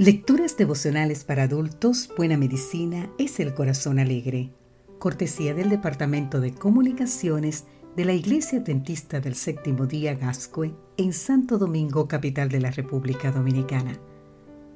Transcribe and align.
Lecturas 0.00 0.56
devocionales 0.56 1.24
para 1.24 1.42
adultos, 1.42 2.08
Buena 2.16 2.36
Medicina 2.36 3.10
es 3.18 3.40
el 3.40 3.52
Corazón 3.52 3.98
Alegre. 3.98 4.52
Cortesía 5.00 5.54
del 5.54 5.70
Departamento 5.70 6.40
de 6.40 6.54
Comunicaciones 6.54 7.64
de 7.96 8.04
la 8.04 8.12
Iglesia 8.12 8.60
Adventista 8.60 9.18
del 9.18 9.34
Séptimo 9.34 9.86
Día 9.86 10.14
Gascue 10.14 10.72
en 10.98 11.12
Santo 11.12 11.58
Domingo, 11.58 12.06
capital 12.06 12.48
de 12.48 12.60
la 12.60 12.70
República 12.70 13.32
Dominicana. 13.32 13.98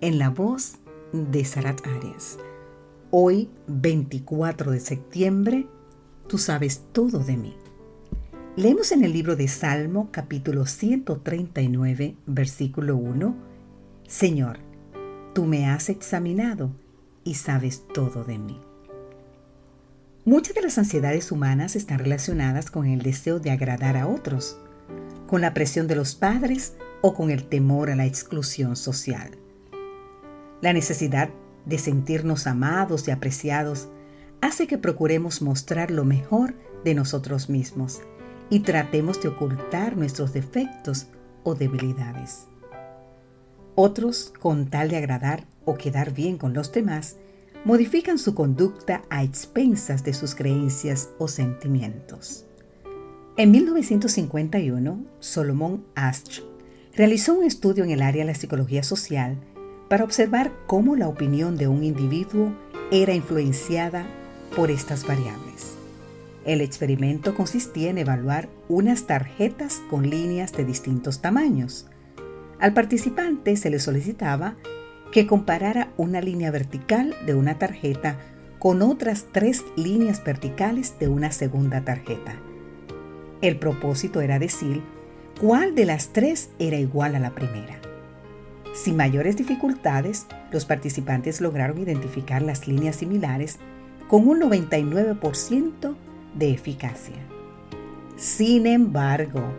En 0.00 0.20
la 0.20 0.30
voz 0.30 0.76
de 1.12 1.44
Sarat 1.44 1.84
Arias. 1.84 2.38
Hoy, 3.10 3.50
24 3.66 4.70
de 4.70 4.78
septiembre, 4.78 5.66
tú 6.28 6.38
sabes 6.38 6.84
todo 6.92 7.18
de 7.18 7.36
mí. 7.36 7.56
Leemos 8.54 8.92
en 8.92 9.02
el 9.02 9.12
libro 9.12 9.34
de 9.34 9.48
Salmo, 9.48 10.10
capítulo 10.12 10.64
139, 10.64 12.14
versículo 12.24 12.96
1, 12.96 13.34
Señor, 14.06 14.67
tú 15.38 15.46
me 15.46 15.70
has 15.70 15.88
examinado 15.88 16.72
y 17.22 17.34
sabes 17.34 17.84
todo 17.94 18.24
de 18.24 18.40
mí. 18.40 18.60
Muchas 20.24 20.56
de 20.56 20.62
las 20.62 20.78
ansiedades 20.78 21.30
humanas 21.30 21.76
están 21.76 22.00
relacionadas 22.00 22.72
con 22.72 22.86
el 22.86 23.02
deseo 23.02 23.38
de 23.38 23.52
agradar 23.52 23.96
a 23.96 24.08
otros, 24.08 24.58
con 25.28 25.40
la 25.40 25.54
presión 25.54 25.86
de 25.86 25.94
los 25.94 26.16
padres 26.16 26.74
o 27.02 27.14
con 27.14 27.30
el 27.30 27.44
temor 27.44 27.88
a 27.88 27.94
la 27.94 28.04
exclusión 28.04 28.74
social. 28.74 29.30
La 30.60 30.72
necesidad 30.72 31.30
de 31.66 31.78
sentirnos 31.78 32.48
amados 32.48 33.06
y 33.06 33.12
apreciados 33.12 33.86
hace 34.40 34.66
que 34.66 34.76
procuremos 34.76 35.40
mostrar 35.40 35.92
lo 35.92 36.04
mejor 36.04 36.56
de 36.82 36.94
nosotros 36.94 37.48
mismos 37.48 38.00
y 38.50 38.58
tratemos 38.58 39.22
de 39.22 39.28
ocultar 39.28 39.96
nuestros 39.96 40.32
defectos 40.32 41.06
o 41.44 41.54
debilidades. 41.54 42.48
Otros, 43.80 44.32
con 44.40 44.66
tal 44.66 44.88
de 44.88 44.96
agradar 44.96 45.44
o 45.64 45.76
quedar 45.76 46.12
bien 46.12 46.36
con 46.36 46.52
los 46.52 46.72
demás, 46.72 47.14
modifican 47.64 48.18
su 48.18 48.34
conducta 48.34 49.02
a 49.08 49.22
expensas 49.22 50.02
de 50.02 50.14
sus 50.14 50.34
creencias 50.34 51.10
o 51.16 51.28
sentimientos. 51.28 52.44
En 53.36 53.52
1951, 53.52 55.04
Solomon 55.20 55.84
Asch 55.94 56.40
realizó 56.96 57.34
un 57.34 57.44
estudio 57.44 57.84
en 57.84 57.90
el 57.90 58.02
área 58.02 58.24
de 58.24 58.32
la 58.32 58.34
psicología 58.34 58.82
social 58.82 59.36
para 59.88 60.02
observar 60.02 60.50
cómo 60.66 60.96
la 60.96 61.06
opinión 61.06 61.56
de 61.56 61.68
un 61.68 61.84
individuo 61.84 62.52
era 62.90 63.14
influenciada 63.14 64.08
por 64.56 64.72
estas 64.72 65.06
variables. 65.06 65.74
El 66.44 66.62
experimento 66.62 67.36
consistía 67.36 67.90
en 67.90 67.98
evaluar 67.98 68.48
unas 68.68 69.06
tarjetas 69.06 69.80
con 69.88 70.10
líneas 70.10 70.52
de 70.52 70.64
distintos 70.64 71.20
tamaños, 71.20 71.86
al 72.60 72.72
participante 72.72 73.56
se 73.56 73.70
le 73.70 73.78
solicitaba 73.78 74.56
que 75.12 75.26
comparara 75.26 75.92
una 75.96 76.20
línea 76.20 76.50
vertical 76.50 77.14
de 77.26 77.34
una 77.34 77.58
tarjeta 77.58 78.18
con 78.58 78.82
otras 78.82 79.26
tres 79.32 79.64
líneas 79.76 80.22
verticales 80.24 80.98
de 80.98 81.08
una 81.08 81.30
segunda 81.30 81.82
tarjeta. 81.84 82.34
El 83.40 83.58
propósito 83.58 84.20
era 84.20 84.38
decir 84.38 84.82
cuál 85.40 85.74
de 85.74 85.84
las 85.84 86.12
tres 86.12 86.50
era 86.58 86.76
igual 86.76 87.14
a 87.14 87.20
la 87.20 87.34
primera. 87.34 87.78
Sin 88.74 88.96
mayores 88.96 89.36
dificultades, 89.36 90.26
los 90.50 90.64
participantes 90.64 91.40
lograron 91.40 91.78
identificar 91.78 92.42
las 92.42 92.66
líneas 92.66 92.96
similares 92.96 93.58
con 94.08 94.26
un 94.26 94.40
99% 94.40 95.94
de 96.34 96.50
eficacia. 96.50 97.16
Sin 98.16 98.66
embargo, 98.66 99.52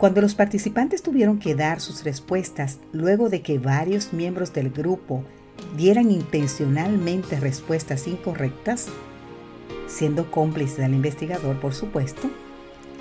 cuando 0.00 0.22
los 0.22 0.34
participantes 0.34 1.02
tuvieron 1.02 1.38
que 1.38 1.54
dar 1.54 1.78
sus 1.78 2.04
respuestas 2.04 2.78
luego 2.90 3.28
de 3.28 3.42
que 3.42 3.58
varios 3.58 4.14
miembros 4.14 4.54
del 4.54 4.70
grupo 4.70 5.24
dieran 5.76 6.10
intencionalmente 6.10 7.38
respuestas 7.38 8.06
incorrectas, 8.06 8.86
siendo 9.88 10.30
cómplices 10.30 10.78
del 10.78 10.94
investigador 10.94 11.60
por 11.60 11.74
supuesto, 11.74 12.30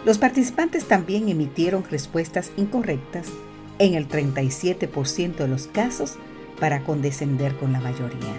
los 0.05 0.17
participantes 0.17 0.89
también 0.89 1.29
emitieron 1.29 1.85
respuestas 1.89 2.51
incorrectas 2.57 3.29
en 3.77 3.93
el 3.93 4.09
37% 4.09 5.37
de 5.37 5.47
los 5.47 5.67
casos 5.67 6.17
para 6.59 6.83
condescender 6.83 7.55
con 7.55 7.71
la 7.71 7.79
mayoría. 7.79 8.35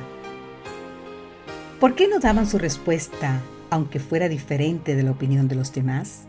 ¿Por 1.80 1.94
qué 1.94 2.08
no 2.08 2.18
daban 2.18 2.46
su 2.46 2.58
respuesta 2.58 3.40
aunque 3.70 4.00
fuera 4.00 4.28
diferente 4.28 4.96
de 4.96 5.02
la 5.02 5.12
opinión 5.12 5.48
de 5.48 5.54
los 5.54 5.72
demás? 5.72 6.26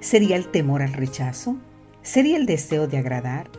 ¿Sería 0.00 0.36
el 0.36 0.50
temor 0.50 0.80
al 0.80 0.94
rechazo? 0.94 1.58
¿Sería 2.00 2.38
el 2.38 2.46
deseo 2.46 2.88
de 2.88 2.96
agradar? 2.96 3.50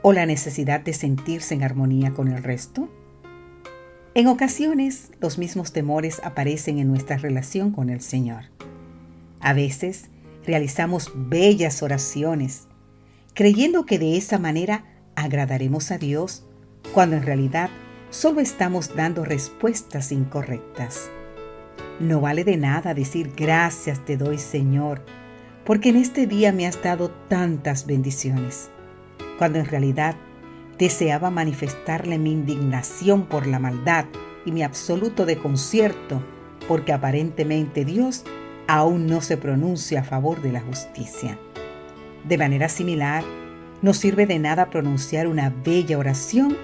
¿O 0.00 0.14
la 0.14 0.24
necesidad 0.24 0.80
de 0.80 0.94
sentirse 0.94 1.54
en 1.54 1.62
armonía 1.62 2.12
con 2.12 2.28
el 2.28 2.42
resto? 2.42 2.88
En 4.14 4.26
ocasiones, 4.26 5.12
los 5.20 5.36
mismos 5.36 5.72
temores 5.72 6.22
aparecen 6.24 6.78
en 6.78 6.88
nuestra 6.88 7.18
relación 7.18 7.70
con 7.70 7.90
el 7.90 8.00
Señor. 8.00 8.44
A 9.40 9.52
veces, 9.52 10.08
realizamos 10.46 11.12
bellas 11.14 11.82
oraciones, 11.82 12.66
creyendo 13.34 13.84
que 13.84 13.98
de 13.98 14.16
esa 14.16 14.38
manera 14.38 14.86
agradaremos 15.16 15.90
a 15.90 15.98
Dios, 15.98 16.44
cuando 16.94 17.16
en 17.16 17.24
realidad 17.24 17.68
solo 18.08 18.40
estamos 18.40 18.96
dando 18.96 19.26
respuestas 19.26 20.12
incorrectas. 20.12 21.10
No 22.00 22.22
vale 22.22 22.44
de 22.44 22.56
nada 22.56 22.94
decir 22.94 23.34
gracias 23.36 24.02
te 24.06 24.16
doy 24.16 24.38
Señor, 24.38 25.04
porque 25.64 25.90
en 25.90 25.96
este 25.96 26.26
día 26.26 26.52
me 26.52 26.66
has 26.66 26.82
dado 26.82 27.10
tantas 27.28 27.86
bendiciones, 27.86 28.70
cuando 29.38 29.58
en 29.58 29.66
realidad 29.66 30.16
deseaba 30.78 31.30
manifestarle 31.30 32.18
mi 32.18 32.32
indignación 32.32 33.26
por 33.26 33.46
la 33.46 33.58
maldad 33.58 34.06
y 34.46 34.52
mi 34.52 34.62
absoluto 34.62 35.26
desconcierto, 35.26 36.22
porque 36.66 36.92
aparentemente 36.92 37.84
Dios 37.84 38.24
aún 38.66 39.06
no 39.06 39.20
se 39.20 39.36
pronuncia 39.36 40.00
a 40.00 40.04
favor 40.04 40.40
de 40.40 40.52
la 40.52 40.60
justicia. 40.60 41.38
De 42.24 42.38
manera 42.38 42.68
similar, 42.68 43.24
no 43.82 43.94
sirve 43.94 44.26
de 44.26 44.38
nada 44.38 44.70
pronunciar 44.70 45.26
una 45.26 45.50
bella 45.50 45.98
oración 45.98 46.56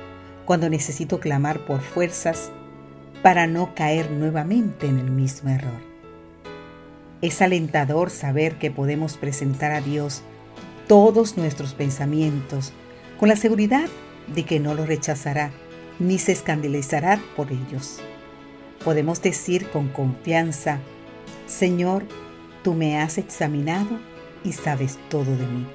cuando 0.44 0.70
necesito 0.70 1.18
clamar 1.18 1.64
por 1.66 1.80
fuerzas 1.80 2.52
para 3.22 3.46
no 3.46 3.74
caer 3.74 4.10
nuevamente 4.10 4.86
en 4.86 4.98
el 4.98 5.10
mismo 5.10 5.50
error. 5.50 5.95
Es 7.22 7.41
alentador 7.41 8.10
saber 8.10 8.59
que 8.59 8.71
podemos 8.71 9.16
presentar 9.16 9.72
a 9.72 9.81
Dios 9.81 10.22
todos 10.87 11.37
nuestros 11.37 11.75
pensamientos 11.75 12.72
con 13.19 13.28
la 13.28 13.37
seguridad 13.37 13.88
de 14.34 14.44
que 14.44 14.60
no 14.60 14.75
los 14.75 14.87
rechazará 14.87 15.50
ni 15.99 16.19
se 16.19 16.32
escandalizará 16.32 17.21
por 17.37 17.50
ellos. 17.50 18.00
Podemos 18.84 19.22
decir 19.22 19.69
con 19.71 19.88
confianza, 19.88 20.78
Señor, 21.47 22.04
tú 22.62 22.75
me 22.75 22.99
has 22.99 23.19
examinado 23.19 23.98
y 24.44 24.53
sabes 24.53 24.98
todo 25.09 25.37
de 25.37 25.47
mí. 25.47 25.66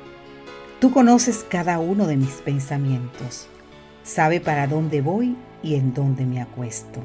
Tú 0.80 0.92
conoces 0.92 1.46
cada 1.48 1.80
uno 1.80 2.08
de 2.08 2.18
mis 2.18 2.36
pensamientos, 2.36 3.48
sabe 4.04 4.40
para 4.40 4.68
dónde 4.68 5.02
voy 5.02 5.36
y 5.64 5.76
en 5.76 5.94
dónde 5.94 6.26
me 6.26 6.42
acuesto. 6.42 7.02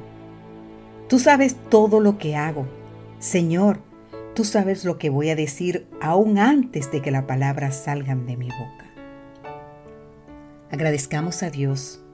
Tú 1.09 1.19
sabes 1.19 1.57
todo 1.71 2.01
lo 2.01 2.19
que 2.19 2.37
hago. 2.37 2.67
Señor, 3.19 3.81
Tú 4.37 4.45
sabes 4.45 4.85
lo 4.85 4.99
que 4.99 5.09
voy 5.09 5.31
a 5.31 5.35
decir 5.35 5.87
aún 5.99 6.37
antes 6.37 6.93
de 6.93 7.01
que 7.01 7.11
las 7.11 7.25
palabras 7.25 7.75
salgan 7.75 8.27
de 8.27 8.37
mi 8.37 8.51
boca. 8.51 8.85
Agradezcamos 10.71 11.43
a 11.43 11.49
Dios, 11.49 12.05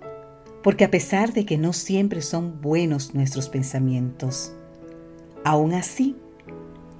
porque 0.62 0.84
a 0.84 0.90
pesar 0.92 1.32
de 1.32 1.44
que 1.44 1.58
no 1.58 1.72
siempre 1.72 2.22
son 2.22 2.60
buenos 2.60 3.12
nuestros 3.12 3.48
pensamientos, 3.48 4.54
aún 5.42 5.72
así 5.72 6.16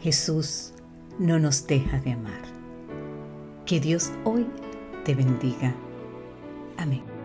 Jesús 0.00 0.75
no 1.21 1.39
nos 1.39 1.69
deja 1.69 2.00
de 2.00 2.15
amar. 2.15 2.43
Que 3.65 3.78
Dios 3.78 4.10
hoy 4.25 4.44
te 5.04 5.15
bendiga. 5.15 5.72
Amén. 6.78 7.22